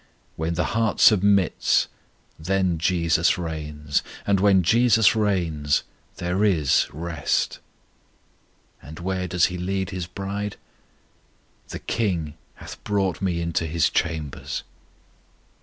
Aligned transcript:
When 0.35 0.55
the 0.55 0.63
heart 0.73 0.99
submits, 0.99 1.87
then 2.39 2.79
JESUS 2.79 3.37
reigns. 3.37 4.01
And 4.25 4.39
when 4.39 4.63
JESUS 4.63 5.15
reigns, 5.15 5.83
there 6.15 6.43
is 6.43 6.87
rest. 6.91 7.59
And 8.81 8.97
where 8.97 9.27
does 9.27 9.45
He 9.53 9.59
lead 9.59 9.91
His 9.91 10.07
bride? 10.07 10.57
The 11.67 11.77
King 11.77 12.33
hath 12.55 12.83
brought 12.83 13.21
me 13.21 13.41
into 13.41 13.67
His 13.67 13.91
chambers. 13.91 14.63